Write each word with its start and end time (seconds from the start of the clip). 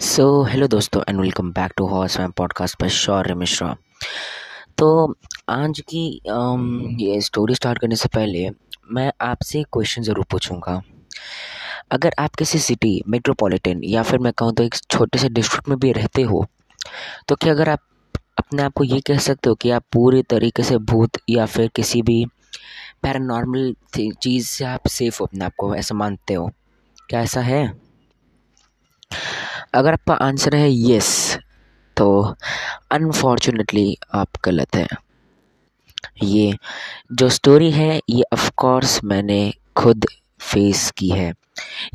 सो 0.00 0.42
hello 0.42 0.66
दोस्तों 0.66 1.02
and 1.08 1.20
welcome 1.20 1.52
back 1.52 1.72
to 1.76 1.86
horror 1.86 2.20
ma'am 2.20 2.30
podcast 2.30 2.78
पर 2.78 2.88
शौर्य 2.88 3.34
मिश्रा 3.34 3.76
तो 4.78 5.16
आज 5.48 5.80
की 5.80 6.20
um, 6.30 6.86
ये 7.00 7.20
स्टोरी 7.20 7.54
स्टार्ट 7.54 7.78
करने 7.78 7.96
से 7.96 8.08
पहले 8.08 8.50
मैं 8.92 9.12
आपसे 9.20 9.62
क्वेश्चन 9.62 10.02
ज़रूर 10.02 10.24
पूछूँगा। 10.30 10.82
अगर 11.90 12.14
आप 12.18 12.34
किसी 12.34 12.58
सिटी 12.58 13.02
मेट्रोपॉलिटन 13.08 13.80
या 13.84 14.02
फिर 14.02 14.18
मैं 14.18 14.32
कहूँ 14.32 14.54
तो 14.54 14.62
एक 14.62 14.74
छोटे 14.74 15.18
से 15.18 15.28
डिस्ट्रिक्ट 15.28 15.68
में 15.68 15.78
भी 15.78 15.92
रहते 15.92 16.22
हो 16.22 16.46
तो 17.28 17.36
क्या 17.36 17.52
अगर 17.52 17.68
आप 17.68 17.80
अपने 18.38 18.62
आप 18.62 18.72
को 18.72 18.84
ये 18.84 19.00
कह 19.00 19.18
सकते 19.18 19.48
हो 19.48 19.54
कि 19.54 19.70
आप 19.70 19.84
पूरी 19.92 20.22
तरीके 20.22 20.62
से 20.62 20.78
भूत 20.78 21.10
या 21.30 21.46
फिर 21.46 21.68
किसी 21.68 22.02
भी 22.02 22.26
पैरानॉर्मल 23.02 23.74
चीज़ 24.22 24.46
से 24.46 24.64
आप 24.64 24.86
सेफ़ 24.86 25.18
हो 25.20 25.26
अपने 25.26 25.44
आप 25.44 25.52
को 25.58 25.74
ऐसा 25.74 25.94
मानते 25.94 26.34
हो? 26.34 26.50
क्या 27.08 27.20
ऐसा 27.20 27.40
है? 27.40 27.81
अगर 29.74 29.92
आपका 29.92 30.14
आंसर 30.14 30.54
है 30.56 30.68
यस 30.90 31.38
तो 31.96 32.22
अनफॉर्चुनेटली 32.90 33.96
आप 34.14 34.28
गलत 34.44 34.76
हैं। 34.76 34.88
ये 36.22 36.56
जो 37.12 37.28
स्टोरी 37.28 37.70
है 37.70 38.00
ये 38.10 38.22
ऑफकोर्स 38.32 39.02
मैंने 39.04 39.52
खुद 39.76 40.06
फेस 40.40 40.90
की 40.90 41.08
है। 41.08 41.32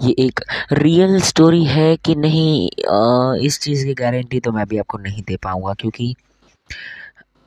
ये 0.01 0.15
एक 0.19 0.39
रियल 0.71 1.19
स्टोरी 1.21 1.63
है 1.65 1.95
कि 1.97 2.15
नहीं 2.15 2.69
आ, 2.89 3.35
इस 3.45 3.59
चीज़ 3.61 3.85
की 3.85 3.93
गारंटी 3.93 4.39
तो 4.39 4.51
मैं 4.51 4.65
भी 4.67 4.77
आपको 4.77 4.97
नहीं 4.97 5.23
दे 5.27 5.37
पाऊँगा 5.37 5.73
क्योंकि 5.73 6.13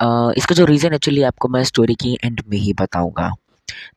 आ, 0.00 0.30
इसका 0.36 0.54
जो 0.54 0.64
रीज़न 0.64 0.94
एक्चुअली 0.94 1.22
आपको 1.22 1.48
मैं 1.48 1.64
स्टोरी 1.64 1.94
की 1.94 2.16
एंड 2.24 2.42
में 2.48 2.58
ही 2.58 2.72
बताऊँगा। 2.72 3.30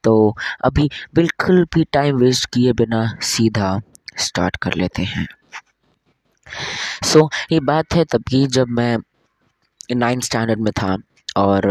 तो 0.03 0.35
अभी 0.63 0.89
बिल्कुल 1.15 1.63
भी 1.73 1.83
टाइम 1.83 2.15
वेस्ट 2.15 2.49
किए 2.53 2.73
बिना 2.73 3.05
सीधा 3.21 3.79
स्टार्ट 4.17 4.55
कर 4.55 4.73
लेते 4.73 5.03
हैं। 5.03 5.27
सो 7.03 7.19
so, 7.19 7.29
ये 7.51 7.59
बात 7.59 7.93
है 7.93 8.05
तब 8.05 8.23
की 8.29 8.45
जब 8.47 8.67
मैं 8.69 8.97
नाइन्थ 9.95 10.23
स्टैंडर्ड 10.23 10.59
में 10.59 10.71
था 10.73 10.97
और 11.37 11.61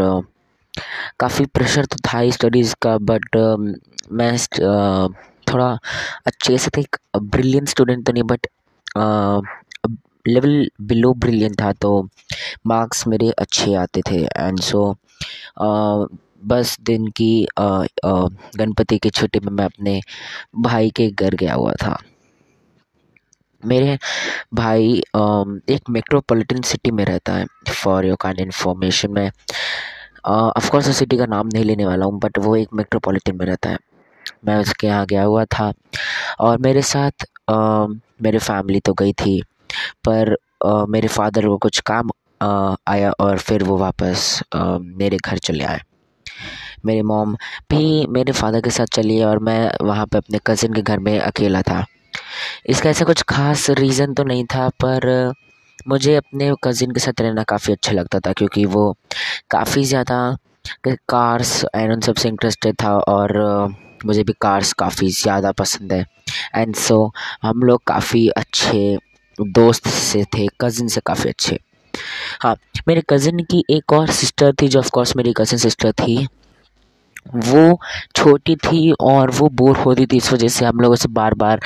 काफ़ी 1.19 1.45
प्रेशर 1.45 1.85
तो 1.85 1.97
था 2.07 2.29
स्टडीज़ 2.31 2.75
का 2.81 2.97
बट 3.11 3.35
मैं 4.11 4.37
थोड़ा 5.47 5.71
अच्छे 6.25 6.57
से 6.57 6.71
थे 6.77 6.83
ब्रिलियंट 7.19 7.67
स्टूडेंट 7.69 8.05
तो 8.05 8.11
नहीं 8.13 8.23
बट 8.23 8.47
लेवल 10.27 10.67
बिलो 10.81 11.13
ब्रिलियंट 11.13 11.59
था 11.61 11.71
तो 11.73 11.89
मार्क्स 12.67 13.05
मेरे 13.07 13.29
अच्छे 13.31 13.73
आते 13.75 14.01
थे। 14.11 14.23
एंड 14.25 14.59
सो 14.59 14.83
so, 15.61 16.07
बस 16.47 16.77
दिन 16.81 17.07
की 17.17 17.47
गणपति 17.57 18.97
की 18.97 19.09
छुट्टी 19.09 19.39
में 19.39 19.51
मैं 19.51 19.65
अपने 19.65 19.99
भाई 20.59 20.89
के 20.95 21.09
घर 21.09 21.35
गया 21.35 21.53
हुआ 21.53 21.73
था। 21.83 21.97
मेरे 23.65 23.97
भाई 24.53 24.91
एक 25.69 25.89
मेट्रोपॉलिटन 25.89 26.61
सिटी 26.63 26.91
में 26.91 27.03
रहता 27.05 27.33
है 27.33 27.45
फॉर 27.73 28.05
योर 28.05 28.17
काइंड 28.21 28.39
इन्फॉर्मेशन 28.39 29.11
में 29.11 29.29
ऑफ़ 30.25 30.69
कोर्स 30.71 30.89
उस 30.89 30.97
सिटी 30.97 31.17
का 31.17 31.25
नाम 31.27 31.47
नहीं 31.53 31.63
लेने 31.63 31.85
वाला 31.85 32.05
हूँ 32.05 32.19
बट 32.19 32.37
वो 32.39 32.55
एक 32.55 32.73
मेट्रोपॉलिटन 32.73 33.37
में 33.37 33.45
रहता 33.45 33.69
है। 33.69 33.77
मैं 34.45 34.55
उसके 34.57 34.87
यहाँ 34.87 35.05
गया 35.05 35.23
हुआ 35.23 35.43
था, 35.45 35.71
और 36.39 36.57
मेरे 36.61 36.81
साथ 36.83 37.25
मेरे 38.21 38.37
फैमिली 38.39 38.79
तो 38.79 38.93
गई 38.93 39.13
थी, 39.15 39.41
पर 40.05 40.35
मेरे 40.89 41.07
फादर 41.07 41.47
को 41.47 41.57
कुछ 41.57 41.79
काम 41.81 42.11
आया 42.87 43.11
और 43.19 43.37
फिर 43.39 43.63
वो 43.63 43.77
वापस 43.77 44.41
मेरे 44.55 45.17
घर 45.17 45.37
चले 45.39 45.63
आए। 45.63 45.81
मेरे 46.85 47.01
मॉम 47.03 47.35
भी 47.69 48.05
मेरे 48.09 48.31
फादर 48.33 48.61
के 48.61 48.69
साथ 48.69 48.85
चली 48.93 49.21
और 49.23 49.39
मैं 49.39 49.71
वहाँ 49.83 50.05
पे 50.05 50.17
अपने 50.17 50.39
कज़न 50.47 50.73
के 50.73 50.81
घर 50.81 50.99
में 50.99 51.19
अकेला 51.19 51.61
था। 51.61 51.83
इसका 52.69 52.89
ऐसा 52.89 53.05
कुछ 53.05 53.21
ख़ास 53.29 53.69
रीज़न 53.69 54.13
तो 54.13 54.23
नहीं 54.23 54.45
था 54.45 54.69
पर 54.83 55.33
मुझे 55.87 56.15
अपने 56.15 56.53
कज़िन 56.63 56.91
के 56.91 56.99
साथ 56.99 57.21
रहना 57.21 57.43
काफ़ी 57.43 57.73
अच्छा 57.73 57.91
लगता 57.91 58.19
था 58.19 58.33
क्योंकि 58.33 58.65
वो 58.65 58.95
काफ़ी 59.51 59.83
ज़्यादा 59.83 60.37
कार्स 60.87 61.63
एंड 61.75 61.91
उन 61.93 62.01
सबसे 62.01 62.29
इंटरेस्टेड 62.29 62.75
था 62.83 62.97
और 62.97 63.37
मुझे 64.05 64.23
भी 64.23 64.33
कार्स 64.41 64.73
काफ़ी 64.73 65.09
ज़्यादा 65.11 65.51
पसंद 65.51 65.93
है। 65.93 66.05
एंड 66.55 66.75
सो 66.75 66.95
so, 66.95 67.11
हम 67.43 67.63
लोग 67.63 67.83
काफ़ी 67.87 68.27
अच्छे 68.29 68.97
दोस्त 69.39 69.87
से 69.87 70.23
थे 70.35 70.47
कज़िन 70.61 70.87
से 70.87 71.01
काफ़ी 71.05 71.29
अच्छे। 71.29 71.59
हाँ 72.41 72.55
मेरे 72.87 73.01
कज़िन 73.09 73.43
की 73.43 73.63
एक 73.69 73.93
और 73.93 74.11
सिस्टर 74.11 74.53
थी 74.61 74.67
जो 74.67 74.79
ऑफ़ 74.79 74.89
कोर्स 74.89 75.15
मेरी 75.15 75.33
कज़िन 75.37 75.59
सिस्टर 75.59 75.91
थी। 75.91 76.27
वो 77.25 77.79
छोटी 78.15 78.55
थी 78.55 78.91
और 79.01 79.31
वो 79.31 79.49
बोर 79.51 79.77
होती 79.77 80.05
थी 80.05 80.17
इस 80.17 80.31
वजह 80.33 80.47
से 80.47 80.65
हम 80.65 80.79
लोग 80.79 80.93
उसे 80.93 81.09
बार 81.09 81.33
बार 81.33 81.61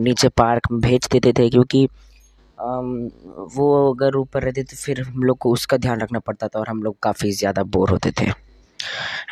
नीचे 0.00 0.28
पार्क 0.28 0.70
में 0.72 0.80
भेज 0.80 1.08
देते 1.12 1.32
थे 1.32 1.48
क्योंकि 1.50 1.86
वो 2.58 3.92
अगर 3.92 4.16
ऊपर 4.16 4.42
रहती 4.42 4.62
तो 4.62 4.76
फिर 4.76 5.00
हम 5.00 5.22
लोग 5.22 5.38
को 5.38 5.52
उसका 5.52 5.76
ध्यान 5.76 6.00
रखना 6.00 6.18
पड़ता 6.18 6.48
था 6.48 6.58
और 6.58 6.68
हम 6.68 6.82
लोग 6.82 6.96
काफ़ी 7.02 7.30
ज़्यादा 7.32 7.62
बोर 7.62 7.90
होते 7.90 8.10
थे। 8.20 8.26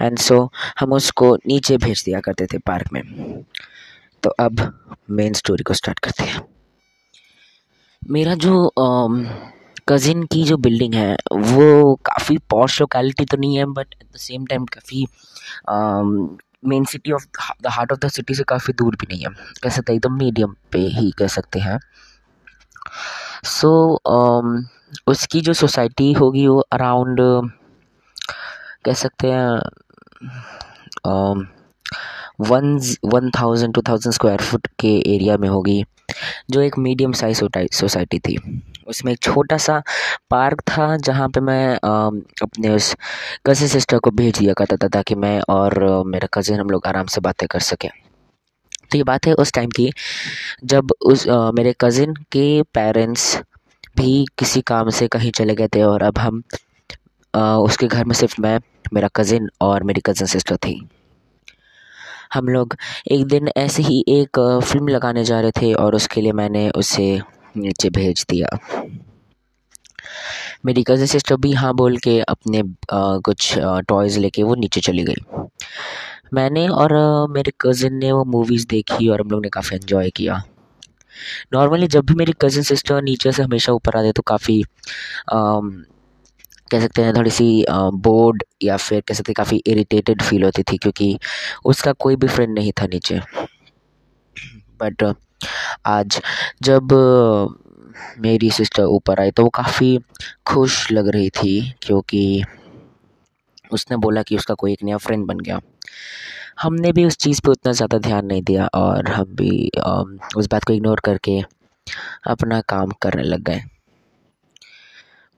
एंड 0.01 0.19
सो 0.19 0.35
so, 0.35 0.49
हम 0.81 0.93
उसको 0.93 1.35
नीचे 1.37 1.77
भेज 1.77 2.03
दिया 2.05 2.21
करते 2.21 2.47
थे 2.47 2.59
पार्क 2.59 2.93
में। 2.93 3.03
तो 4.23 4.31
अब 4.41 4.61
मेन 5.11 5.33
स्टोरी 5.33 5.63
को 5.63 5.75
स्टार्ट 5.75 5.99
करते 5.99 6.25
हैं। 6.25 6.41
मेरा 8.03 8.35
जो 8.37 8.67
कज़िन 9.91 10.23
की 10.33 10.43
जो 10.45 10.57
बिल्डिंग 10.57 10.95
है 10.95 11.17
वो 11.33 11.95
काफ़ी 12.07 12.37
पॉश 12.51 12.81
लोकेलिटी 12.81 13.25
तो 13.25 13.37
नहीं 13.37 13.57
है 13.57 13.65
but 13.67 13.95
at 13.95 14.07
the 14.15 14.19
same 14.19 14.45
time 14.47 14.65
काफ़ी 14.75 15.07
main 16.69 16.85
city 16.85 17.13
of 17.13 17.27
the 17.63 17.67
heart 17.67 17.93
of 17.93 17.99
the 18.01 18.09
city 18.09 18.35
से 18.35 18.45
काफ़ी 18.49 18.73
दूर 18.79 18.97
भी 19.01 19.07
नहीं 19.11 19.23
है। 19.23 19.31
कह 19.63 19.71
सकते 19.71 19.93
एकदम 19.95 20.13
मीडियम 20.19 20.55
पे 20.73 20.79
ही 20.97 21.11
कह 21.19 21.27
सकते 21.27 21.59
हैं। 21.61 21.79
सो 23.45 23.69
so, 23.69 24.13
um, 24.13 24.63
उसकी 25.09 25.41
जो 25.41 25.53
सोसाइटी 25.53 26.13
होगी 26.13 26.47
वो 26.47 26.59
अराउंड 26.73 27.21
कह 28.85 28.93
सकते 28.95 29.31
हैं 29.31 29.59
one 32.49 32.79
one 33.05 33.31
thousand 33.39 33.75
two 33.75 33.83
thousand 33.89 34.15
square 34.15 34.43
foot 34.43 34.67
के 34.81 34.93
एरिया 35.15 35.37
में 35.37 35.49
होगी। 35.49 35.83
जो 36.51 36.61
एक 36.61 36.79
मीडियम 36.79 37.13
साइज़ 37.13 37.43
सोसाइटी 37.73 38.19
थी। 38.19 38.37
उसमें 38.89 39.13
एक 39.13 39.19
छोटा 39.23 39.57
सा 39.59 39.83
पार्क 40.31 40.61
था 40.69 40.97
जहाँ 40.99 41.29
पे 41.29 41.41
मैं 41.41 41.75
अपने 41.75 42.69
उस 42.71 42.95
कज़न 43.47 43.67
सिस्टर 43.69 43.99
को 43.99 44.11
भेज 44.11 44.39
दिया 44.39 44.55
करता 44.55 44.77
था 44.77 44.89
ताकि 44.89 45.15
मैं 45.17 45.41
और 45.49 45.79
मेरा 46.07 46.29
कज़न 46.35 46.61
हम 46.61 46.71
लोग 46.71 46.87
आराम 46.87 47.07
से 47.07 47.21
बातें 47.21 47.47
कर 47.49 47.61
सकें। 47.61 47.89
तो 48.91 48.99
ये 48.99 49.05
बात 49.05 49.27
है 49.27 49.33
उस 49.35 49.53
टाइम 49.53 49.71
की 49.71 49.91
जब 50.65 50.93
उस 51.03 51.29
आ, 51.29 51.51
मेरे 51.53 51.75
कज़िन 51.81 52.15
के 52.33 52.63
पेरेंट्स 52.75 53.37
भी 53.97 54.25
किसी 54.39 54.61
काम 54.63 54.91
से 54.91 55.09
कहीं 55.09 55.31
चले 55.33 55.55
गए 55.55 55.69
थे 55.75 55.83
और 55.83 56.03
अब 56.03 56.19
हम 56.19 56.43
आ, 57.35 57.57
उसके 57.57 57.87
घर 57.87 58.05
में 58.05 58.15
सिर्फ़ 58.15 58.41
मैं 58.43 58.59
मेरा 58.95 59.09
कज़िन 59.17 59.49
और 59.61 59.83
मेरी 59.83 60.01
कज़न 60.07 60.27
सिस्टर 60.27 60.57
थी। 60.57 60.81
हम 62.31 62.49
लोग 62.49 62.77
एक 63.13 63.25
दिन 63.27 63.49
ऐसे 63.57 63.83
ही 63.83 64.05
एक 64.09 64.39
फ़िल्म 64.65 64.89
लगाने 64.89 65.25
जा 65.25 65.41
रहे 65.41 65.51
थे 65.61 65.73
और 65.75 65.95
उसके 65.95 66.21
लिए 66.21 66.33
मैंने 66.33 66.69
उसे 66.71 67.07
नीचे 67.57 67.91
भेज 67.91 68.25
दिया। 68.31 68.59
मेरी 70.65 70.83
कज़न 70.83 71.07
सिस्टर 71.07 71.37
भी 71.37 71.53
हाँ 71.53 71.75
बोल 71.75 71.97
के 71.97 72.19
अपने 72.21 72.61
आ, 72.61 73.19
कुछ 73.19 73.55
टॉयज़ 73.59 74.19
लेके 74.19 74.43
वो 74.43 74.55
नीचे 74.55 74.81
चली 74.81 75.05
गई। 75.05 75.47
मैंने 76.35 76.67
और 76.69 76.93
मेरे 77.31 77.53
कज़न 77.61 77.95
ने 77.95 78.13
वो 78.13 78.25
मूवीज़ 78.25 78.67
देखी 78.71 79.09
और 79.09 79.21
हम 79.21 79.31
लोग 79.31 79.43
ने 79.43 79.49
काफ़ी 79.49 79.77
इन्जॉय 79.77 80.11
किया। 80.11 80.43
नॉर्मली 81.53 81.87
जब 81.89 82.05
भी 82.07 82.15
मेरी 82.15 82.33
कज़न 82.41 82.63
सिस्टर 82.63 83.03
नीचे 83.03 83.33
से 83.33 83.43
हमेशा 83.43 83.73
ऊपर 83.73 83.97
आते 83.97 84.13
तो 84.13 84.23
काफ़ी 84.27 84.63
कह 86.73 86.81
सकते 86.81 87.03
हैं 87.03 87.15
थोड़ी 87.15 87.31
सी 87.31 87.65
बोर्ड 87.71 88.43
या 88.63 88.77
फिर 88.79 89.01
कह 89.09 89.15
सकते 89.15 89.33
काफ़ी 89.33 89.63
इरिटेटेड 89.67 90.23
फील 90.23 90.45
होती 90.45 90.63
थी 90.63 90.77
क्योंकि 90.77 91.17
उसका 91.65 91.93
कोई 91.99 92.17
भी 92.17 92.29
फ्रेंड 92.29 92.55
नहीं 92.55 92.73
था 92.73 92.87
नीचे। 92.87 93.21
बट 94.81 95.03
आज 95.87 96.21
जब, 96.63 96.93
मेरी 98.21 98.51
सिस्टर 98.51 98.85
ऊपर 98.85 99.21
आई 99.21 99.31
तो 99.31 99.43
वो 99.43 99.49
काफ़ी 99.55 99.99
खुश 100.47 100.91
लग 100.93 101.09
रही 101.09 101.31
थी 101.33 101.61
क्योंकि 101.83 102.43
उसने 103.73 103.97
बोला 103.97 104.23
कि 104.23 104.37
उसका 104.37 104.55
कोई 104.55 104.73
एक 104.73 104.83
नया 104.85 104.97
फ्रेंड 104.99 105.27
बन 105.27 105.41
गया। 105.41 105.61
हमने 106.63 106.93
भी 106.93 107.05
उस 107.05 107.17
चीज़ 107.17 107.41
पे 107.45 107.51
उतना 107.51 107.73
ज़्यादा 107.73 107.99
ध्यान 107.99 108.27
नहीं 108.27 108.43
दिया 108.43 108.67
और 108.75 109.09
हम 109.09 109.35
भी 109.35 109.71
उस 110.37 110.49
बात 110.53 110.65
को 110.65 110.73
इग्नोर 110.73 111.01
करके 111.05 111.39
अपना 112.27 112.61
काम 112.69 112.91
करने 113.03 113.23
लग 113.23 113.43
गए। 113.43 113.61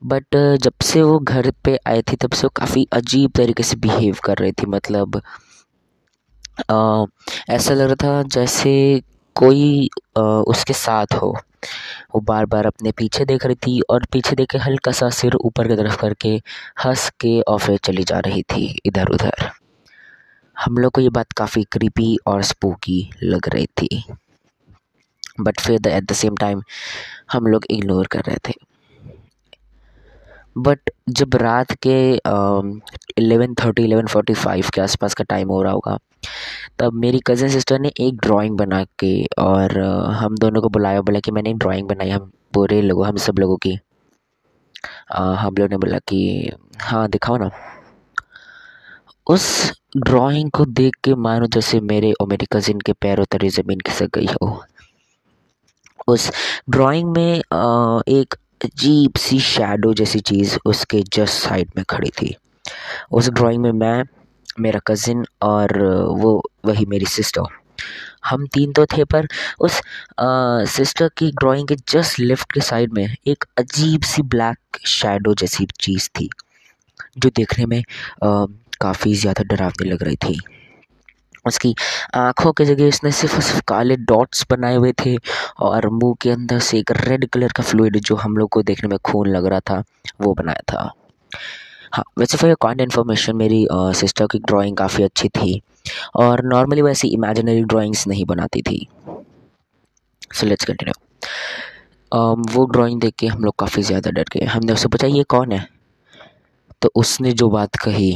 बट 0.02 0.36
जब 0.62 0.72
से 0.82 1.02
वो 1.02 1.18
घर 1.18 1.50
पे 1.64 1.78
आई 1.86 2.02
थी 2.02 2.16
तब 2.16 2.32
से 2.32 2.46
वो 2.46 2.50
काफ़ी 2.56 2.86
अजीब 2.92 3.30
तरीके 3.36 3.62
से 3.62 3.76
बिहेव 3.76 4.16
कर 4.24 4.38
रही 4.38 4.52
थी 4.52 4.66
मतलब 4.66 5.20
आ, 6.70 7.04
ऐसा 7.48 7.74
लग 7.74 7.86
रहा 7.86 7.94
था 8.04 8.22
जैसे 8.28 9.02
कोई 9.36 9.88
आ, 10.18 10.20
उसके 10.22 10.72
साथ 10.72 11.14
हो। 11.14 11.36
वो 12.14 12.20
बार 12.20 12.46
बार 12.46 12.66
अपने 12.66 12.92
पीछे 12.92 13.24
देख 13.24 13.46
रही 13.46 13.54
थी 13.56 13.80
और 13.90 14.04
पीछे 14.12 14.36
देख 14.36 14.50
के 14.50 14.58
हल्का 14.58 14.92
सा 14.92 15.10
सिर 15.10 15.34
ऊपर 15.34 15.68
की 15.68 15.76
तरफ़ 15.76 15.96
करके 15.96 16.28
हंस 16.84 17.08
के 17.20 17.40
ऑफ़िस 17.42 17.80
चली 17.84 18.04
जा 18.04 18.18
रही 18.18 18.42
थी 18.42 18.66
इधर 18.86 19.08
उधर 19.08 19.50
हम 20.56 20.78
लोग 20.78 20.92
को 20.92 21.00
ये 21.00 21.08
बात 21.08 21.32
काफ़ी 21.32 21.62
क्रीपी 21.72 22.16
और 22.26 22.42
स्पूकी 22.42 23.10
लग 23.22 23.48
रही 23.48 23.66
थी। 23.80 24.02
बट 25.40 25.60
फिर 25.60 25.88
एट 25.88 26.04
द 26.04 26.12
सेम 26.12 26.36
टाइम 26.36 26.62
हम 27.32 27.46
लोग 27.46 27.66
इग्नोर 27.70 28.06
कर 28.06 28.20
रहे 28.20 28.36
थे। 28.48 28.54
बट 30.56 30.90
जब 31.10 31.34
रात 31.36 31.72
के 31.86 31.94
eleven 33.18 33.54
thirty 33.54 33.84
eleven 33.84 34.06
forty 34.06 34.34
five 34.34 34.70
के 34.74 34.80
आसपास 34.80 35.14
का 35.14 35.24
टाइम 35.24 35.48
हो 35.48 35.62
रहा 35.62 35.72
होगा, 35.72 35.98
तब 36.78 36.92
मेरी 36.94 37.20
कज़न 37.26 37.48
सिस्टर 37.48 37.78
ने 37.78 37.92
एक 38.00 38.16
ड्राइंग 38.18 38.56
बना 38.58 38.82
के 38.98 39.14
और 39.38 39.78
हम 40.14 40.36
दोनों 40.36 40.60
को 40.62 40.68
बुलाया 40.68 41.00
बोला 41.02 41.20
कि 41.20 41.30
मैंने 41.30 41.50
एक 41.50 41.58
ड्राइंग 41.58 41.88
बनाई 41.88 42.10
हम 42.10 42.30
पूरे 42.54 42.80
लोगों, 42.82 43.06
हम 43.06 43.16
सब 43.18 43.38
लोगों 43.38 43.56
की। 43.66 43.78
हम 45.12 45.54
लोग 45.58 45.70
ने 45.70 45.76
बोला 45.76 45.98
कि 46.08 46.50
हाँ 46.80 47.08
दिखाओ 47.08 47.36
ना। 47.36 47.50
उस 49.26 49.72
ड्राइंग 49.96 50.50
को 50.50 50.64
देख 50.66 50.94
के 51.04 51.14
मानो 51.16 51.46
जैसे 51.46 51.80
मेरे 51.82 52.12
और 52.12 52.26
मेरी 52.28 52.46
कज़िन 52.52 52.80
के 52.80 52.92
पैरों 52.94 53.24
तले 53.30 53.48
ज़मीन 53.50 53.80
खिसक 53.86 54.10
गई 54.14 54.26
हो। 54.32 54.62
उस 56.08 56.30
ड्राइंग 56.70 57.10
में 57.16 57.34
एक 57.34 58.34
अजीब 58.64 59.16
सी 59.18 59.38
शैडो 59.40 59.92
जैसी 59.94 60.20
चीज़ 60.20 60.56
उसके 60.66 61.02
जस्ट 61.12 61.42
साइड 61.42 61.70
में 61.76 61.84
खड़ी 61.90 62.10
थी। 62.20 62.34
उस 63.12 63.28
ड्राइंग 63.30 63.62
में 63.62 63.72
मैं 63.72 64.02
मेरा 64.60 64.80
कज़िन 64.86 65.24
और 65.42 65.78
वो 66.18 66.42
वही 66.66 66.84
मेरी 66.86 67.06
सिस्टर 67.06 67.60
हम 68.24 68.46
तीन 68.54 68.72
तो 68.72 68.84
थे 68.86 69.04
पर 69.04 69.26
उस 69.60 69.80
आ, 70.20 70.64
सिस्टर 70.64 71.08
की 71.18 71.30
ड्राइंग 71.40 71.68
के 71.68 71.76
जस्ट 71.88 72.18
लेफ़्ट 72.20 72.52
के 72.52 72.60
साइड 72.60 72.92
में 72.94 73.04
एक 73.04 73.44
अजीब 73.58 74.02
सी 74.04 74.22
ब्लैक 74.34 74.78
शैडो 74.86 75.34
जैसी 75.34 75.66
चीज़ 75.80 76.08
थी 76.18 76.28
जो 77.18 77.30
देखने 77.36 77.66
में 77.66 77.82
काफ़ी 78.24 79.14
ज़्यादा 79.14 79.44
डरावनी 79.44 79.88
लग 79.90 80.02
रही 80.02 80.16
थी। 80.16 80.38
उसकी 81.44 81.74
आँखों 82.16 82.52
के 82.52 82.64
जगह 82.64 82.88
उसने 82.88 83.10
सिर्फ़ 83.12 83.34
और 83.34 83.42
सिर्फ़ 83.42 83.62
काले 83.68 83.96
डॉट्स 84.08 84.44
बनाए 84.50 84.76
हुए 84.76 84.92
थे 85.04 85.16
और 85.60 85.88
मुँह 85.90 86.14
के 86.22 86.30
अंदर 86.30 86.58
से 86.60 86.78
एक 86.78 86.90
रेड 86.98 87.26
कलर 87.28 87.52
का 87.56 87.62
फ्लूइड 87.62 87.98
जो 88.00 88.16
हम 88.16 88.36
लोग 88.36 88.48
को 88.50 88.62
देखने 88.62 88.88
में 88.88 88.98
खून 89.04 89.28
लग 89.28 89.46
रहा 89.46 89.60
था, 89.60 89.82
वो 90.20 90.34
बनाया 90.34 90.62
था। 90.72 90.90
हाँ 91.94 92.04
वैसे 92.18 92.36
फॉर 92.38 92.54
काइंड 92.62 92.80
इन्फॉर्मेशन 92.80 93.36
मेरी 93.36 93.66
सिस्टर 93.72 94.26
की 94.32 94.38
ड्राइंग 94.40 94.76
काफ़ी 94.76 95.04
अच्छी 95.04 95.28
थी 95.30 95.60
और 96.16 96.42
नॉर्मली 96.44 96.82
वैसे 96.82 97.08
इमेजिनरी 97.08 97.62
ड्राइंग्स 97.64 98.06
नहीं 98.08 98.24
बनाती 98.26 98.62
थी। 98.62 98.86
सो 100.34 100.46
लेट्स 100.46 100.64
कंटिन्यू 100.64 100.94
वो 102.52 102.64
ड्राइंग 102.66 103.00
देख 103.00 103.14
के 103.18 103.26
हम 103.26 103.44
लोग 103.44 103.54
काफ़ी 103.58 103.82
ज़्यादा 103.82 104.10
डर 104.10 104.24
गए। 104.32 104.46
हमने 104.46 104.72
उससे 104.72 104.88
पूछा, 104.88 105.06
ये 105.06 105.22
कौन 105.24 105.52
है? 105.52 105.66
तो 106.82 106.90
उसने 106.94 107.32
जो 107.32 107.48
बात 107.50 107.76
कही, 107.76 108.12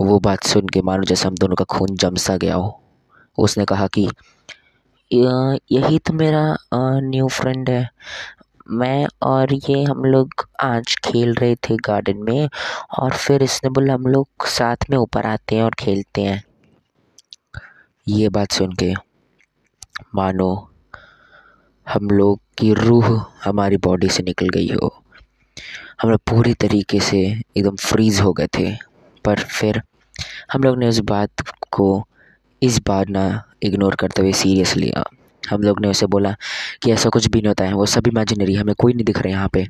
वो 0.00 0.18
बात 0.20 0.44
सुन 0.44 0.68
के 0.68 0.82
मानो 0.82 1.02
जैसे 1.04 1.28
हम 1.28 1.34
दोनों 1.34 1.54
का 1.56 1.64
खून 1.70 1.96
जम 1.96 2.14
सा 2.16 2.36
गया 2.36 2.54
हो। 2.54 2.80
उसने 3.38 3.64
कहा 3.64 3.86
कि 3.98 4.08
यही 5.10 5.98
तो 5.98 6.12
मेरा 6.12 6.42
न्यू 6.74 7.28
फ्रेंड 7.30 7.68
है। 7.70 7.88
मैं 8.70 9.06
और 9.22 9.52
ये 9.54 9.82
हम 9.84 10.04
लोग 10.04 10.46
आज 10.60 10.94
खेल 11.04 11.34
रहे 11.34 11.54
थे 11.64 11.76
गार्डन 11.86 12.22
में 12.22 12.48
और 12.98 13.12
फिर 13.14 13.42
इसने 13.42 13.70
बोला, 13.70 13.94
हम 13.94 14.06
लोग 14.06 14.46
साथ 14.48 14.90
में 14.90 14.96
ऊपर 14.98 15.26
आते 15.26 15.56
हैं 15.56 15.62
और 15.62 15.74
खेलते 15.78 16.22
हैं। 16.22 16.42
ये 18.06 18.28
बात 18.28 18.52
सुन 18.52 18.72
के 18.72 18.92
मानो 20.14 20.48
हम 21.86 22.08
लोग 22.10 22.40
की 22.58 22.72
रूह 22.74 23.06
हमारी 23.44 23.76
बॉडी 23.78 24.08
से 24.08 24.22
निकल 24.22 24.48
गई 24.48 24.68
हो। 24.72 24.90
हम 25.98 26.10
लोग 26.10 26.20
पूरी 26.20 26.54
तरीके 26.54 27.00
से 27.00 27.18
एकदम 27.56 27.76
फ्रीज़ 27.76 28.22
हो 28.22 28.32
गए 28.32 28.46
थे। 28.46 28.76
पर 29.24 29.38
फिर 29.38 29.82
हम 30.52 30.62
लोग 30.62 30.78
ने 30.78 30.88
उस 30.88 30.98
बात 30.98 31.30
को 31.70 32.06
इस 32.62 32.80
बार 32.86 33.08
ना 33.08 33.42
इग्नोर 33.62 33.94
करते 33.94 34.22
हुए 34.22 34.32
सीरियस 34.32 34.76
लिया 34.76 35.04
हम 35.50 35.62
लोग 35.62 35.80
ने 35.80 35.88
उसे 35.88 36.06
बोला 36.06 36.36
कि 36.82 36.92
ऐसा 36.92 37.08
कुछ 37.08 37.26
भी 37.26 37.38
नहीं 37.38 37.48
होता 37.48 37.64
है, 37.64 37.72
वो 37.72 37.86
सब 37.86 38.08
इमेजिनरी 38.08 38.54
हमें 38.54 38.74
कोई 38.74 38.92
नहीं 38.92 39.04
दिख 39.04 39.18
रहा 39.18 39.30
यहाँ 39.30 39.48
पे। 39.48 39.68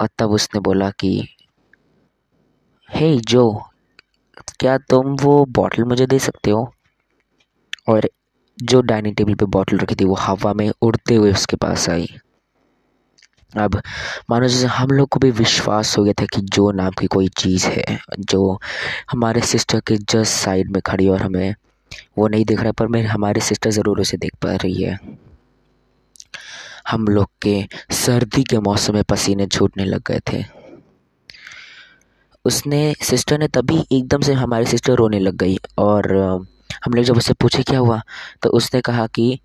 और 0.00 0.08
तब 0.18 0.30
उसने 0.30 0.60
बोला 0.60 0.90
कि 0.90 1.28
हे 2.94 3.16
जो 3.16 3.62
क्या 4.60 4.78
तुम 4.78 5.16
वो 5.16 5.44
बॉटल 5.44 5.84
मुझे 5.84 6.06
दे 6.06 6.18
सकते 6.18 6.50
हो? 6.50 6.74
और 7.88 8.10
जो 8.62 8.80
डाइनिंग 8.80 9.16
टेबल 9.16 9.34
पे 9.34 9.44
बॉटल 9.44 9.78
रखी 9.78 9.94
थी, 9.94 10.04
वो 10.04 10.14
हवा 10.14 10.52
में 10.54 10.70
उड़ते 10.82 11.14
हुए 11.14 11.32
उसके 11.32 11.56
पास 11.56 11.88
आई। 11.88 12.08
अब 13.52 13.80
मानो 14.30 14.48
जैसे 14.48 14.66
हम 14.66 14.90
लोग 14.90 15.08
को 15.08 15.20
भी 15.20 15.30
विश्वास 15.30 15.96
हो 15.98 16.02
गया 16.04 16.12
था 16.12 16.24
कि 16.26 16.40
जो 16.54 16.70
नाम 16.70 16.90
की 17.00 17.06
कोई 17.06 17.28
चीज़ 17.38 17.66
है, 17.66 17.98
जो 18.20 18.58
हमारे 19.10 19.40
सिस्टर 19.42 19.80
के 19.80 19.96
जस्ट 19.96 20.32
साइड 20.34 20.70
में 20.72 20.80
खड़ी 20.86 21.08
और 21.08 21.22
हमें 21.22 21.54
वो 22.18 22.28
नहीं 22.28 22.44
दिख 22.44 22.60
रहा 22.60 22.72
पर 22.72 22.86
मैं 22.86 23.02
हमारी 23.04 23.40
सिस्टर 23.40 23.70
ज़रूर 23.70 24.00
उसे 24.00 24.16
देख 24.16 24.34
पा 24.42 24.54
रही 24.54 24.82
है। 24.82 24.98
हम 26.88 27.06
लोग 27.06 27.28
के 27.42 27.64
सर्दी 27.94 28.44
के 28.44 28.58
मौसम 28.58 28.94
में 28.94 29.02
पसीने 29.04 29.46
छूटने 29.46 29.84
लग 29.84 30.02
गए 30.06 30.20
थे। 30.32 30.44
उसने 32.44 32.94
सिस्टर 33.02 33.38
ने 33.38 33.48
तभी 33.48 33.84
एकदम 33.92 34.20
से 34.20 34.32
हमारी 34.34 34.66
सिस्टर 34.66 34.94
रोने 34.96 35.18
लग 35.18 35.36
गई 35.36 35.58
और 35.78 36.12
हम 36.84 36.94
लोग 36.94 37.04
जब 37.04 37.16
उससे 37.16 37.34
पूछे 37.34 37.62
क्या 37.62 37.78
हुआ 37.78 38.00
तो 38.42 38.50
उसने 38.50 38.80
कहा 38.80 39.06
कि 39.06 39.38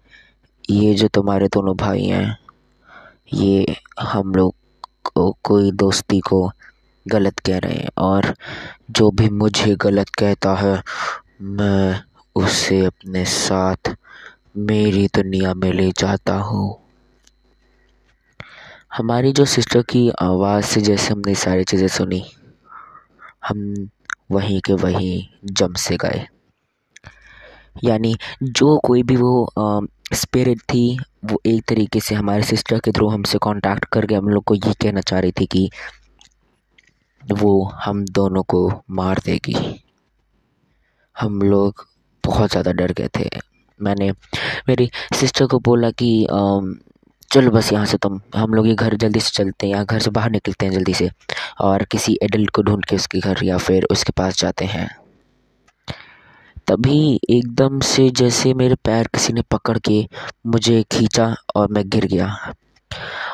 ये 0.70 0.94
जो 0.94 1.08
तुम्हारे 1.08 1.48
दोनों 1.48 1.76
भाई 1.78 2.06
हैं 2.06 2.38
ये 3.34 3.76
हम 4.00 4.36
लोग 4.36 4.56
को, 5.04 5.38
कोई 5.44 5.72
दोस्ती 5.72 6.20
को 6.20 6.52
गलत 7.08 7.40
कह 7.40 7.58
रहे 7.58 7.74
हैं। 7.74 7.90
और 7.98 8.36
जो 8.92 9.12
भी 9.12 9.30
मुझे 9.30 9.76
गलत 9.76 10.10
कहता 10.10 10.56
है, 10.56 10.84
मैं 11.42 12.04
उसे 12.36 12.86
अपने 12.86 13.26
साथ 13.26 13.96
मेरी 14.58 15.08
दुनिया 15.08 15.54
में 15.54 15.74
ले 15.74 15.92
जाता 15.92 16.36
हूँ। 16.36 16.80
हमारी 18.98 19.32
जो 19.32 19.46
सिस्टर 19.46 19.82
की 19.82 20.10
आवाज़ 20.22 20.66
से 20.66 20.82
जैसे 20.82 21.14
हमने 21.14 21.36
सारी 21.36 21.64
चीज़ें 21.64 21.88
सुनी, 21.88 22.24
हम 23.48 23.90
वहीं 24.32 24.62
के 24.62 24.74
वहीं 24.74 25.28
जम 25.46 25.74
से 25.74 25.98
गए। 25.98 26.28
यानी 27.84 28.16
जो 28.44 28.78
कोई 28.78 29.04
भी 29.04 29.16
वो 29.16 29.54
स्पिरिट 30.14 30.60
थी, 30.64 30.98
वो 31.26 31.42
एक 31.46 31.64
तरीके 31.68 32.00
से 32.00 32.16
हमारे 32.16 32.44
सिस्टर 32.44 32.80
के 32.80 32.92
थ्रू 32.92 33.08
हमसे 33.10 33.38
कांटेक्ट 33.44 33.86
करके 33.94 34.16
हम 34.16 34.30
लोग 34.30 34.44
को 34.44 34.56
ये 34.56 34.74
कहना 34.74 35.02
चाह 35.02 35.20
रही 35.20 35.32
थी 35.32 35.46
कि 35.48 35.70
वो 37.22 37.64
हम 37.76 38.04
दोनों 38.06 38.44
को 38.46 38.68
मार 38.92 39.20
देगी। 39.26 39.56
हम 41.16 41.42
लोग 41.42 41.86
बहुत 42.24 42.52
ज़्यादा 42.52 42.72
डर 42.72 42.92
गए 42.92 43.10
थे। 43.18 43.30
मैंने 43.80 44.12
मेरी 44.68 44.90
सिस्टर 45.14 45.46
को 45.46 45.60
बोला 45.62 45.92
कि 45.92 46.28
चलो 47.32 47.52
बस 47.52 47.72
यहाँ 47.74 47.86
से 47.86 47.98
तुम, 47.98 48.20
हम 48.36 48.54
लोग 48.54 48.68
ये 48.68 48.74
घर 48.76 48.96
जल्दी 48.96 49.20
से 49.20 49.32
चलते 49.34 49.68
हैं 49.68 49.74
या 49.74 49.84
घर 49.84 50.00
से 50.00 50.12
बाहर 50.12 50.32
निकलते 50.32 50.66
हैं 50.66 50.74
जल्दी 50.74 50.94
से, 50.94 51.10
और 51.62 51.84
किसी 51.92 52.18
एडल्ट 52.24 52.50
को 52.50 52.62
ढूंढ 52.64 52.86
के 52.86 52.96
उसके 52.96 53.20
घर 53.20 53.44
या 53.44 53.58
फिर 53.60 53.88
उसके 53.92 54.12
पास 54.18 54.40
जाते 54.40 54.66
हैं। 54.66 54.90
तभी 56.68 57.20
एकदम 57.30 57.80
से 57.80 58.10
जैसे 58.10 58.54
मेरे 58.54 58.76
पैर 58.76 59.08
किसी 59.08 59.34
ने 59.34 59.42
पकड़ 59.42 59.78
के 59.78 60.08
मुझे 60.46 60.84
खींचा 60.92 61.36
और 61.56 61.68
मैं 61.72 61.90
गिर 61.90 62.06
गया। 62.06 62.54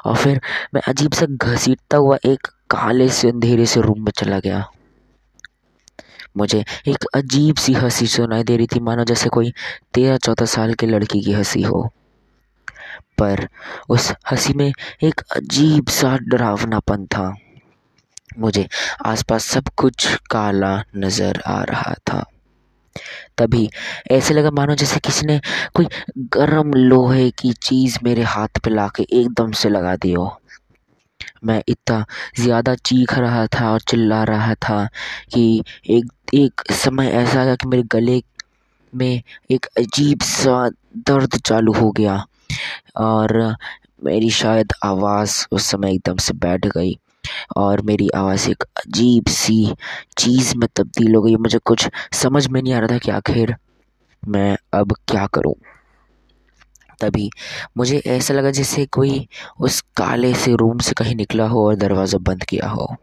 और 0.06 0.16
फिर 0.16 0.42
मैं 0.74 0.82
अजीब 0.82 1.14
सा 1.14 1.26
घसीटता 1.26 1.98
हुआ 1.98 2.18
एक 2.26 2.48
काले 2.70 3.10
से 3.10 3.30
अंधेरे 3.30 3.66
से 3.66 3.82
रूम 3.82 4.02
में 4.02 4.12
चला 4.12 4.40
गया। 4.40 4.72
मुझे 6.38 6.66
एक 6.88 7.06
अजीब 7.16 7.56
सी 7.56 7.74
हँसी 7.74 8.08
सुनाई 8.08 8.44
दे 8.44 8.58
रही 8.58 8.68
थी, 8.68 8.80
मानो 8.80 9.04
जैसे 9.04 9.30
कोई 9.30 9.54
तेरह 9.94 10.18
चौदह 10.18 10.46
साल 10.46 10.74
की 10.74 10.88
लड़की 10.88 11.22
की 11.22 11.34
हँसी 11.34 11.62
हो। 11.62 11.90
पर 13.18 13.48
उस 13.90 14.14
हँसी 14.32 14.54
में 14.54 14.74
एक 15.04 15.22
अजीब 15.36 15.88
सा 15.88 16.18
डरावनापन 16.18 17.06
था। 17.06 17.36
मुझे 18.40 18.68
आसपास 19.06 19.46
सब 19.46 19.70
कुछ 19.78 20.16
काला 20.32 20.84
नज़र 20.98 21.42
आ 21.48 21.64
रहा 21.64 21.94
था। 21.94 22.26
तभी। 23.40 23.70
ऐसे 24.12 24.34
लगा 24.34 24.52
मानो 24.52 24.76
जैसे 24.76 25.00
किसी 25.00 25.26
ने 25.28 25.40
कोई 25.76 25.88
गर्म 26.36 26.74
लोहे 26.74 27.30
की 27.40 27.54
चीज़ 27.64 27.98
मेरे 28.04 28.24
हाथ 28.26 28.60
पे 28.64 28.70
ला 28.70 28.88
के 28.96 29.04
एकदम 29.14 29.52
से 29.54 29.70
लगा 29.70 29.96
दी 29.96 30.14
हो। 30.14 30.30
मैं 31.46 31.62
इतना 31.70 32.06
ज़्यादा 32.40 32.76
चीख 32.78 33.14
रहा 33.16 33.46
था 33.56 33.72
और 33.72 33.82
चिल्ला 33.82 34.24
रहा 34.24 34.54
था 34.64 34.86
कि 35.34 35.64
एक 35.90 36.12
एक 36.36 36.62
समय 36.74 37.08
ऐसा 37.14 37.40
आया 37.42 37.56
कि 37.56 37.68
मेरे 37.68 37.84
गले 37.92 38.22
में 38.94 39.22
एक 39.52 39.66
अजीब 39.78 40.22
सा 40.24 40.68
दर्द 41.08 41.36
चालू 41.38 41.74
हो 41.74 41.92
गया 41.92 42.24
और 43.00 43.38
मेरी 44.06 44.30
शायद 44.32 44.74
आवाज़ 44.86 45.46
उस 45.52 45.66
समय 45.66 45.94
एकदम 45.94 46.18
से 46.18 46.34
बैठ 46.38 46.66
गई। 46.68 46.98
और 47.58 47.82
मेरी 47.82 48.10
आवाज़ 48.16 48.50
एक 48.50 48.64
अजीब 48.78 49.28
सी 49.30 49.74
चीज़ 50.18 50.56
में 50.58 50.68
तब्दील 50.76 51.16
हो 51.16 51.22
गई। 51.22 51.36
मुझे 51.38 51.58
कुछ 51.66 51.90
समझ 52.14 52.48
में 52.48 52.62
नहीं 52.62 52.74
आ 52.74 52.80
रहा 52.80 52.88
था 52.88 52.98
कि 52.98 53.12
आखिर 53.12 53.56
मैं 54.24 54.56
अब 54.74 54.96
क्या 55.08 55.26
करूँ। 55.28 55.54
तभी 57.02 57.30
मुझे 57.78 58.02
ऐसा 58.08 58.34
लगा 58.34 58.52
जैसे 58.52 58.86
कोई 58.86 59.28
उस 59.60 59.80
काले 59.98 60.34
से 60.36 60.56
रूम 60.56 60.78
से 60.78 60.94
कहीं 60.98 61.16
निकला 61.16 61.46
हो 61.48 61.66
और 61.68 61.76
दरवाज़ा 61.76 62.18
बंद 62.20 62.44
किया 62.44 62.70
हो। 62.70 62.96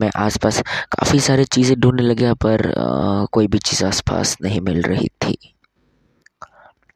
मैं 0.00 0.10
आसपास 0.16 0.60
काफ़ी 0.92 1.20
सारी 1.20 1.44
चीज़ें 1.44 1.78
ढूँढने 1.80 2.02
लगा 2.02 2.34
पर 2.34 2.66
आ, 2.68 3.24
कोई 3.32 3.46
भी 3.46 3.58
चीज़ 3.58 3.84
आसपास 3.84 4.36
नहीं 4.42 4.60
मिल 4.60 4.82
रही 4.82 5.08
थी। 5.24 5.36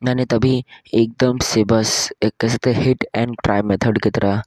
मैंने 0.03 0.25
तभी 0.25 0.65
एकदम 0.95 1.39
से 1.39 1.65
बस 1.65 2.13
एक 2.23 2.33
कह 2.41 2.49
सकते 2.49 2.73
हिट 2.75 3.05
एंड 3.15 3.37
ट्राई 3.45 3.63
मेथड 3.63 4.01
की 4.03 4.11
तरह 4.11 4.43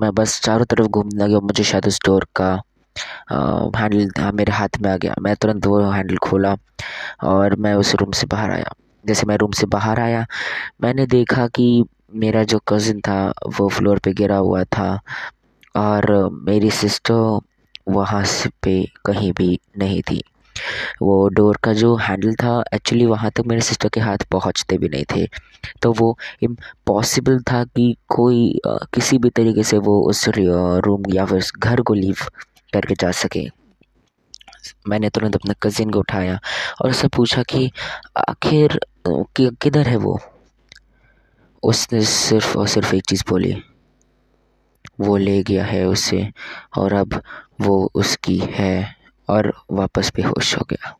मैं 0.00 0.10
बस 0.14 0.40
चारों 0.44 0.64
तरफ़ 0.64 0.86
घूमने 0.88 1.24
लगा 1.24 1.40
मुझे 1.40 1.64
शायद 1.64 1.86
उस 1.86 1.98
डोर 2.06 2.26
का 2.36 2.52
हैंडल 3.78 4.30
मेरे 4.34 4.52
हाथ 4.52 4.80
में 4.82 4.90
आ 4.90 4.96
गया। 4.96 5.14
मैं 5.20 5.34
तुरंत 5.36 5.66
वो 5.66 5.80
हैंडल 5.90 6.16
खोला 6.24 6.54
और 7.24 7.54
मैं 7.56 7.74
उस 7.74 7.94
रूम 7.94 8.12
से 8.12 8.26
बाहर 8.26 8.50
आया। 8.50 8.72
जैसे 9.04 9.26
मैं 9.26 9.36
रूम 9.36 9.52
से 9.52 9.66
बाहर 9.68 10.00
आया, 10.00 10.24
मैंने 10.82 11.06
देखा 11.06 11.46
कि 11.48 11.84
मेरा 12.14 12.42
जो 12.44 12.58
कज़िन 12.68 13.00
था, 13.00 13.32
वो 13.58 13.68
फ्लोर 13.68 13.98
पे 14.04 14.12
गिरा 14.12 14.36
हुआ 14.36 14.62
था 14.66 15.00
और 15.76 16.30
मेरी 16.44 16.70
सिस्टर 16.72 17.40
वहाँ 17.88 18.22
से 18.24 18.48
पे 18.62 18.82
कहीं 19.06 19.32
भी 19.32 19.58
नहीं 19.78 20.02
थी। 20.02 20.22
वो 21.02 21.28
डोर 21.28 21.58
का 21.64 21.72
जो 21.72 21.94
हैंडल 21.96 22.34
था 22.34 22.62
एक्चुअली 22.74 23.06
वहाँ 23.06 23.30
तक 23.30 23.46
मेरे 23.46 23.60
सिस्टर 23.60 23.88
के 23.88 24.00
हाथ 24.00 24.24
पहुँचते 24.32 24.78
भी 24.78 24.88
नहीं 24.88 25.04
थे। 25.16 25.26
तो 25.82 25.92
वो 25.92 26.16
इम्पॉसिबल 26.42 27.38
था 27.42 27.64
कि 27.64 27.96
कोई 28.08 28.60
आ, 28.66 28.76
किसी 28.94 29.18
भी 29.18 29.30
तरीके 29.30 29.62
से 29.62 29.78
वो 29.78 30.00
उस 30.10 30.28
रूम 30.28 31.02
या 31.14 31.24
फिर 31.24 31.38
उस 31.38 31.52
घर 31.58 31.80
को 31.80 31.94
लीव 31.94 32.16
करके 32.72 32.94
जा 32.94 33.10
सके। 33.10 33.48
मैंने 34.88 35.08
तुरंत 35.10 35.34
अपने 35.34 35.54
कज़िन 35.62 35.90
को 35.90 35.98
उठाया 35.98 36.38
और 36.82 36.90
उससे 36.90 37.08
पूछा 37.08 37.42
कि 37.42 37.70
आखिर 38.28 38.80
कि, 39.06 39.50
किधर 39.62 39.88
है 39.88 39.96
वो? 39.96 40.18
उसने 41.62 42.00
सिर्फ़ 42.00 42.58
और 42.58 42.68
सिर्फ़ 42.68 42.94
एक 42.94 43.04
चीज़ 43.04 43.22
बोली। 43.28 43.54
वो 45.00 45.16
ले 45.16 45.42
गया 45.42 45.64
है 45.64 45.84
उसे 45.84 46.28
और 46.78 46.92
अब 46.92 47.22
वो 47.60 47.90
उसकी 47.94 48.38
है। 48.38 49.03
और 49.28 49.52
वापस 49.72 50.12
बेहोश 50.16 50.56
हो 50.56 50.66
गया। 50.70 50.96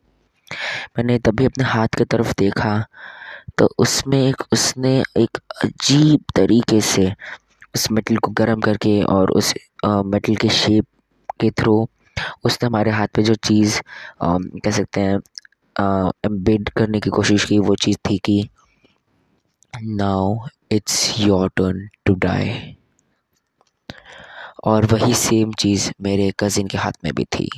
मैंने 0.97 1.17
तभी 1.19 1.45
अपने 1.45 1.63
हाथ 1.65 1.97
की 1.97 2.05
तरफ़ 2.05 2.33
देखा 2.39 2.83
तो 3.57 3.69
उसमें 3.79 4.17
एक, 4.19 4.43
उसने 4.53 4.97
एक 5.17 5.37
अजीब 5.63 6.23
तरीके 6.35 6.81
से 6.83 7.11
उस 7.75 7.89
मेटल 7.91 8.17
को 8.17 8.31
गर्म 8.31 8.61
करके 8.61 9.01
और 9.03 9.31
उस 9.31 9.53
मेटल 9.85 10.35
के 10.35 10.49
शेप 10.51 10.85
के 11.39 11.49
थ्रू 11.51 11.87
उसने 12.45 12.67
हमारे 12.67 12.91
हाथ 12.91 13.07
पे 13.15 13.23
जो 13.23 13.33
चीज़ 13.43 13.79
कह 14.23 14.71
सकते 14.71 15.01
हैं 15.01 15.15
एम्बेड 16.25 16.69
करने 16.69 16.99
की 16.99 17.09
कोशिश 17.09 17.45
की, 17.45 17.59
वो 17.59 17.75
चीज़ 17.75 17.97
थी 18.09 18.17
कि 18.25 18.47
now 19.73 20.35
it's 20.71 21.19
your 21.19 21.49
turn 21.57 21.87
to 22.05 22.13
die 22.15 22.75
और 24.63 24.85
वही 24.85 25.13
सेम 25.15 25.51
चीज़ 25.53 25.89
मेरे 26.01 26.31
कज़िन 26.39 26.67
के 26.67 26.77
हाथ 26.77 27.03
में 27.03 27.13
भी 27.13 27.25
थी। 27.35 27.49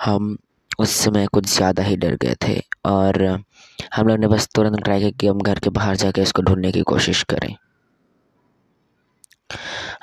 हम 0.00 0.36
उस 0.78 0.90
समय 0.94 1.26
कुछ 1.26 1.46
ज़्यादा 1.46 1.82
ही 1.82 1.96
डर 1.96 2.14
गए 2.16 2.34
थे 2.44 2.60
और 2.86 3.22
हम 3.94 4.08
लोग 4.08 4.18
ने 4.18 4.28
बस 4.28 4.48
तुरंत 4.54 4.82
ट्राई 4.84 5.00
किया 5.00 5.10
कि 5.10 5.26
हम 5.26 5.40
घर 5.40 5.58
के 5.58 5.70
बाहर 5.70 5.96
जाके 5.96 6.22
इसको 6.22 6.42
ढूँढने 6.42 6.72
की 6.72 6.80
कोशिश 6.82 7.22
करें। 7.30 7.54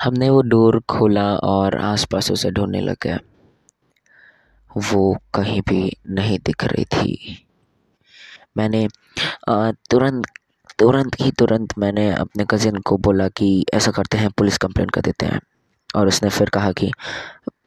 हमने 0.02 0.28
वो 0.30 0.42
डोर 0.42 0.80
खोला 0.90 1.24
और 1.36 1.76
आसपास 1.78 2.30
उसे 2.30 2.50
ढूँढने 2.50 2.80
लग। 2.80 2.96
गया 3.02 3.18
वो 4.70 5.16
कहीं 5.34 5.60
भी 5.68 5.90
नहीं 6.08 6.38
दिख 6.38 6.64
रही 6.64 6.84
थी। 6.86 7.44
मैंने 8.56 8.86
तुरंत 9.48 10.26
तुरंत 10.78 11.16
ही 11.20 11.30
तुरंत 11.30 11.72
मैंने 11.78 12.10
अपने 12.12 12.44
कज़िन 12.50 12.76
को 12.78 12.96
बोला 12.98 13.28
कि 13.28 13.64
ऐसा 13.74 13.90
करते 13.90 14.18
हैं, 14.18 14.30
पुलिस 14.30 14.58
कंप्लेंट 14.58 14.90
कर 14.90 15.00
देते 15.00 15.26
हैं। 15.26 15.40
और 15.90 16.08
उसने 16.08 16.28
फिर 16.30 16.48
कहा 16.48 16.72
कि 16.72 16.90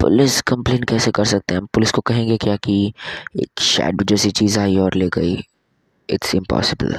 पुलिस 0.02 0.42
कंप्लेन 0.42 0.84
कैसे 0.84 1.12
कर 1.12 1.26
सकते 1.26 1.54
हैं? 1.54 1.66
पुलिस 1.66 1.92
को 1.92 2.02
कहेंगे 2.02 2.38
क्या 2.38 2.56
कि 2.56 2.94
एक 3.40 3.60
शेडो 3.62 4.06
जैसी 4.06 4.32
चीज़ 4.32 4.60
आई 4.60 4.78
और 4.78 4.94
ले 4.94 5.10
गई। 5.10 5.34
इट्स 6.10 6.36
इम्पॉसिबल 6.36 6.96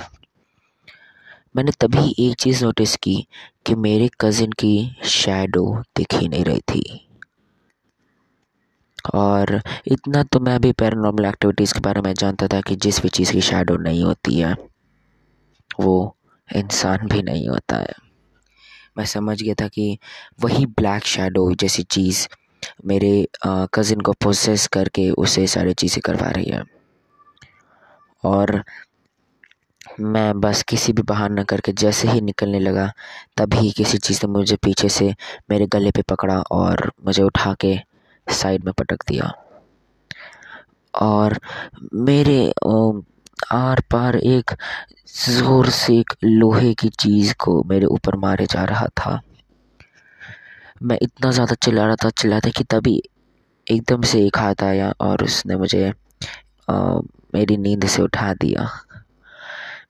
मैंने 1.57 1.73
तभी 1.81 2.15
एक 2.19 2.35
चीज़ 2.35 2.65
नोटिस 2.65 2.97
की 2.97 3.27
कि 3.67 3.75
मेरे 3.75 4.09
कज़िन 4.21 4.53
की 4.53 4.97
शेडो 5.05 5.65
दिख 5.97 6.15
ही 6.15 6.29
नहीं 6.29 6.45
रही 6.45 6.61
थी। 6.61 7.09
और 9.15 9.61
इतना 9.87 10.23
तो 10.23 10.41
मैं 10.41 10.61
भी 10.61 10.73
पैरानॉर्मल 10.73 11.25
एक्टिविटीज़ 11.25 11.75
के 11.75 11.81
बारे 11.81 12.01
में 12.01 12.15
जानता 12.15 12.49
था 12.49 12.61
कि 12.61 12.77
जिस 12.77 13.03
भी 13.03 13.09
चीज़ 13.09 13.33
की 13.33 13.41
शेडो 13.41 13.77
नहीं 13.77 14.03
होती 14.03 14.39
है, 14.39 14.55
वो 15.81 16.17
इंसान 16.57 17.07
भी 17.07 17.23
नहीं 17.23 17.49
होता 17.49 17.77
है। 17.77 17.95
मैं 18.99 19.05
समझ 19.05 19.43
गया 19.43 19.55
था 19.55 19.69
कि 19.69 19.99
वही 20.41 20.67
ब्लैक 20.67 21.05
शेडो 21.05 21.55
जैसी 21.55 21.83
चीज़ 21.83 22.27
मेरे 22.87 23.27
कज़िन 23.75 24.01
को 24.01 24.13
प्रोसेस 24.13 24.67
करके 24.73 25.11
उसे 25.13 25.47
सारी 25.47 25.73
चीज़ें 25.75 26.01
करवा 26.05 26.31
रही 26.31 26.51
है। 26.51 26.63
और 28.25 28.63
मैं 30.01 30.41
बस 30.41 30.63
किसी 30.63 30.93
भी 30.93 31.03
बहाना 31.03 31.43
करके 31.45 31.73
जैसे 31.75 32.09
ही 32.09 32.21
निकलने 32.21 32.59
लगा, 32.61 32.91
तभी 33.37 33.71
किसी 33.71 33.99
चीज़ 33.99 34.21
ने 34.25 34.33
मुझे 34.33 34.57
पीछे 34.57 34.89
से 34.89 35.15
मेरे 35.51 35.67
गले 35.67 35.91
पे 35.91 36.03
पकड़ा 36.11 36.39
और 36.53 36.91
मुझे 37.07 37.23
उठा 37.23 37.55
के 37.61 37.77
साइड 38.27 38.65
में 38.65 38.73
पटक 38.79 39.05
दिया। 39.09 39.33
और 40.95 41.39
मेरे 41.95 42.53
आर 43.53 43.81
पार 43.91 44.17
एक 44.17 44.51
ज़ोर 45.29 45.69
से 45.71 45.99
एक 45.99 46.13
लोहे 46.25 46.73
की 46.75 46.89
चीज़ 46.91 47.35
को 47.41 47.63
मेरे 47.65 47.87
ऊपर 47.87 48.17
मारे 48.17 48.47
जा 48.47 48.65
रहा 48.65 48.87
था। 48.99 49.21
मैं 50.83 50.99
इतना 51.03 51.31
ज़्यादा 51.31 51.55
चिल्ला 51.55 51.85
रहा 51.87 51.97
था 52.05 52.11
चिल्ला 52.13 52.39
था 52.41 52.51
कि 52.51 52.65
तभी 52.65 53.03
एकदम 53.67 54.03
से 54.03 54.25
एक 54.27 54.39
हाथ 54.39 54.63
आया 54.65 54.93
और 55.01 55.23
उसने 55.25 55.57
मुझे 55.57 55.93
आ, 56.69 56.75
मेरी 57.35 57.57
नींद 57.57 57.87
से 57.87 58.03
उठा 58.03 58.33
दिया। 58.35 58.69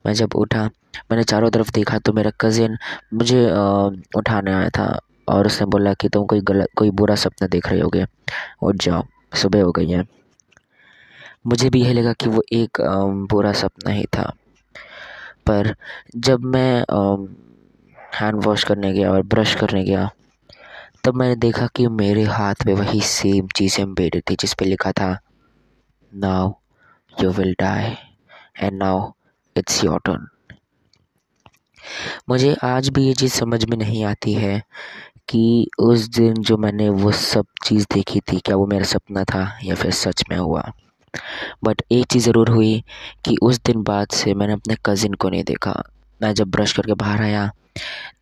मैं 0.05 0.13
जब 0.13 0.35
उठा 0.35 0.63
मैंने 1.11 1.23
चारों 1.23 1.49
तरफ़ 1.51 1.71
देखा 1.73 1.97
तो 1.99 2.13
मेरा 2.13 2.31
कज़िन 2.41 2.77
मुझे 3.13 3.45
आ, 3.49 3.89
उठाने 4.17 4.53
आया 4.53 4.69
था 4.69 4.87
और 5.29 5.45
उसने 5.47 5.65
बोला 5.67 5.93
कि 5.93 6.09
तुम 6.09 6.25
कोई 6.25 6.41
गलत 6.41 6.69
कोई 6.77 6.89
बुरा 6.91 7.15
सपना 7.15 7.47
देख 7.47 7.67
रहे 7.69 7.79
होगे। 7.79 8.05
उठ 8.63 8.75
जाओ 8.83 9.03
सुबह 9.35 9.63
हो 9.63 9.71
गई 9.71 9.89
है। 9.89 10.03
मुझे 11.47 11.69
भी 11.69 11.81
यह 11.83 11.93
लगा 11.93 12.13
कि 12.13 12.29
वो 12.29 12.43
एक 12.53 12.81
बुरा 13.29 13.51
सपना 13.53 13.93
ही 13.93 14.05
था। 14.17 14.33
पर 15.47 15.73
जब 16.17 16.43
मैं 16.45 16.83
हैंड 18.15 18.43
वॉश 18.45 18.63
करने 18.63 18.91
गया 18.93 19.11
और 19.11 19.21
ब्रश 19.23 19.55
करने 19.55 19.83
गया 19.83 20.09
तब 21.03 21.15
मैंने 21.15 21.35
देखा 21.35 21.65
कि 21.75 21.87
मेरे 21.87 22.23
हाथ 22.23 22.65
में 22.65 22.73
वही 22.73 22.99
सेम 23.01 23.47
चीज़ 23.55 23.79
एम्बेडेड 23.81 24.23
थी, 24.29 24.35
जिस 24.35 24.53
पे 24.53 24.65
लिखा 24.65 24.91
था 24.91 25.17
now 26.11 26.51
you 27.13 27.29
will 27.29 27.53
die 27.59 27.95
and 28.59 28.77
now 28.77 29.11
it's 29.55 29.83
your 29.83 29.99
turn 30.05 30.27
मुझे 32.29 32.55
आज 32.63 32.89
भी 32.89 33.05
ये 33.07 33.13
चीज़ 33.13 33.33
समझ 33.33 33.63
में 33.65 33.77
नहीं 33.77 34.03
आती 34.05 34.33
है 34.33 34.61
कि 35.29 35.67
उस 35.79 36.07
दिन 36.09 36.33
जो 36.33 36.57
मैंने 36.57 36.87
वो 36.89 37.11
सब 37.11 37.45
चीज़ 37.65 37.85
देखी 37.93 38.19
थी, 38.19 38.39
क्या 38.39 38.55
वो 38.55 38.65
मेरा 38.67 38.85
सपना 38.85 39.23
था 39.23 39.41
या 39.63 39.75
फिर 39.75 39.91
सच 39.91 40.23
में 40.29 40.37
हुआ? 40.37 40.63
बट 41.63 41.81
एक 41.91 42.05
चीज़ 42.05 42.25
ज़रूर 42.25 42.49
हुई 42.49 42.83
कि 43.25 43.35
उस 43.41 43.61
दिन 43.65 43.83
बाद 43.83 44.07
से 44.13 44.33
मैंने 44.33 44.53
अपने 44.53 44.75
कज़िन 44.85 45.13
को 45.13 45.29
नहीं 45.29 45.43
देखा। 45.43 45.83
मैं 46.21 46.33
जब 46.33 46.51
ब्रश 46.51 46.73
करके 46.73 46.93
बाहर 46.93 47.21
आया 47.21 47.49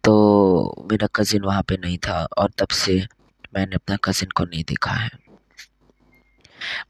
तो 0.03 0.87
मेरा 0.91 1.07
कज़िन 1.15 1.43
वहाँ 1.43 1.63
पे 1.69 1.77
नहीं 1.77 1.97
था 2.07 2.25
और 2.37 2.51
तब 2.59 2.67
से 2.75 3.01
मैंने 3.55 3.75
अपना 3.75 3.97
कज़िन 4.05 4.29
को 4.37 4.43
नहीं 4.45 4.63
देखा 4.69 4.91
है। 4.91 5.09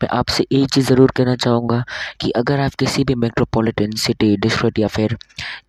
मैं 0.04 0.08
आपसे 0.10 0.46
एक 0.54 0.70
चीज़ 0.74 0.88
ज़रूर 0.88 1.12
कहना 1.18 1.36
चाहूँगा 1.36 1.84
कि 2.22 2.32
अगर 2.32 2.60
आप 2.60 2.74
किसी 2.80 3.04
भी 3.04 3.16
मेट्रोपॉलिटन 3.16 3.92
सिटी 3.98 4.36
डिस्ट्रिक्ट 4.38 4.80
या 4.80 4.88
फिर 4.88 5.18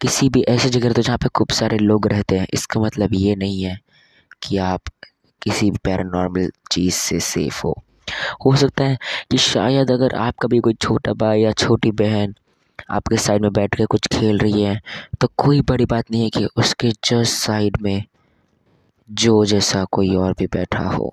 किसी 0.00 0.28
भी 0.28 0.42
ऐसी 0.48 0.68
जगह 0.70 0.92
तो 0.92 1.02
जहाँ 1.02 1.18
पे 1.18 1.28
खूब 1.28 1.50
सारे 1.52 1.78
लोग 1.78 2.06
रहते 2.06 2.38
हैं, 2.38 2.46
इसका 2.54 2.80
मतलब 2.80 3.14
ये 3.14 3.34
नहीं 3.36 3.62
है 3.62 3.78
कि 4.42 4.56
आप 4.58 4.82
किसी 5.42 5.70
भी 5.70 5.78
पैरानॉर्मल 5.84 6.50
चीज़ 6.72 6.94
से 6.94 7.20
सेफ़ 7.20 7.60
हो। 7.64 7.74
हो 8.46 8.54
सकता 8.56 8.84
है 8.84 8.98
कि 9.30 9.38
शायद 9.38 9.90
अगर 9.90 10.14
आपका 10.16 10.48
भी 10.48 10.58
कोई 10.60 10.74
छोटा 10.74 11.12
भाई 11.14 11.40
या 11.40 11.52
छोटी 11.54 11.90
बहन 11.92 12.34
आपके 12.90 13.16
साइड 13.16 13.42
में 13.42 13.52
बैठ 13.52 13.74
कर 13.76 13.86
कुछ 13.86 14.06
खेल 14.12 14.38
रही 14.38 14.62
है 14.62 14.80
तो 15.20 15.28
कोई 15.38 15.60
बड़ी 15.70 15.84
बात 15.86 16.10
नहीं 16.10 16.22
है 16.22 16.30
कि 16.30 16.44
उसके 16.56 16.90
जस्ट 17.04 17.34
साइड 17.36 17.76
में 17.82 18.04
जो 19.08 19.44
जैसा 19.44 19.84
कोई 19.92 20.14
और 20.16 20.32
भी 20.38 20.46
बैठा 20.46 20.84
हो। 20.86 21.10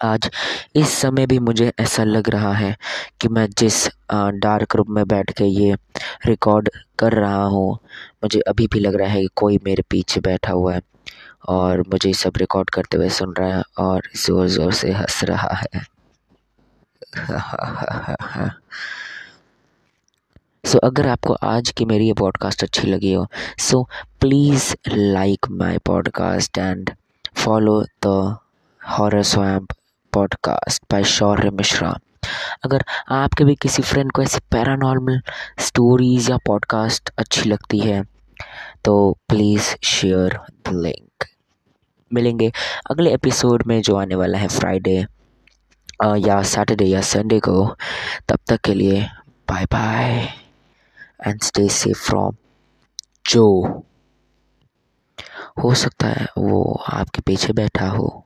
आज 0.00 0.30
इस 0.76 0.90
समय 0.92 1.26
भी 1.26 1.38
मुझे 1.38 1.72
ऐसा 1.80 2.04
लग 2.04 2.28
रहा 2.30 2.52
है 2.54 2.76
कि 3.20 3.28
मैं 3.28 3.46
जिस 3.58 3.86
डार्क 4.12 4.76
रूम 4.76 4.94
में 4.94 5.06
बैठ 5.08 5.30
के 5.38 5.44
ये 5.44 5.74
रिकॉर्ड 6.26 6.68
कर 6.98 7.12
रहा 7.12 7.42
हूँ, 7.44 7.72
मुझे 8.24 8.40
अभी 8.40 8.66
भी 8.72 8.80
लग 8.80 8.94
रहा 8.94 9.08
है 9.08 9.20
कि 9.22 9.28
कोई 9.36 9.58
मेरे 9.64 9.82
पीछे 9.90 10.20
बैठा 10.20 10.52
हुआ 10.52 10.74
है 10.74 10.80
और 11.48 11.80
मुझे 11.92 12.12
सब 12.14 12.36
रिकॉर्ड 12.38 12.70
करते 12.70 12.96
हुए 12.96 13.08
सुन 13.10 13.34
रहा 13.38 13.56
है 13.56 13.62
और 13.78 14.02
ज़ोर 14.16 14.48
ज़ोर 14.48 14.72
से 14.72 14.92
हंस 14.92 15.20
रहा 15.24 15.54
है। 15.56 15.82
सो 20.64 20.78
so, 20.78 20.84
अगर 20.84 21.06
आपको 21.08 21.34
आज 21.44 21.70
की 21.70 21.84
मेरी 21.84 22.06
ये 22.06 22.12
पॉडकास्ट 22.14 22.62
अच्छी 22.62 22.88
लगी 22.88 23.12
हो 23.12 23.26
so 23.58 23.82
please 24.20 24.74
like 24.88 25.46
my 25.52 25.78
podcast 25.86 26.58
and 26.58 26.90
follow 27.36 27.80
the 28.06 28.36
horror 28.80 29.22
swamp 29.22 29.72
podcast 30.12 30.82
by 30.90 31.04
Shaurya 31.04 31.50
Mishra 31.50 31.94
अगर 32.64 32.84
आपके 33.12 33.44
भी 33.44 33.54
किसी 33.54 33.82
फ्रेंड 33.82 34.12
को 34.12 34.22
ऐसी 34.22 34.38
पैरानॉर्मल 34.50 35.20
स्टोरीज़ 35.60 36.30
या 36.30 36.36
पॉडकास्ट 36.46 37.10
अच्छी 37.18 37.48
लगती 37.48 37.78
है 37.78 38.02
तो 38.84 38.94
प्लीज़ 39.28 39.74
शेयर 39.84 40.38
द 40.68 40.74
लिंक 40.74 41.24
मिलेंगे 42.10 42.50
अगले 42.90 43.14
एपिसोड 43.14 43.62
में 43.66 43.80
जो 43.82 43.96
आने 43.96 44.14
वाला 44.14 44.38
है 44.38 44.48
फ्राइडे 44.50 44.96
या 46.20 46.40
सैटरडे 46.44 46.84
या 46.84 47.00
संडे 47.10 47.40
को 47.40 47.64
तब 48.28 48.38
तक 48.48 48.60
के 48.60 48.74
लिए 48.74 49.02
bye 49.48 49.64
bye 49.66 50.41
and 51.26 51.42
stay 51.42 51.68
safe 51.68 51.98
from 51.98 52.36
जो 53.30 53.44
हो 55.64 55.74
सकता 55.74 56.06
है 56.06 56.26
वो 56.38 56.82
आपके 56.88 57.20
पीछे 57.20 57.52
बैठा 57.52 57.88
हो। 57.88 58.24